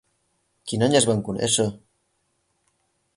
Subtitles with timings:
[0.71, 1.67] Quin any es van conèixer?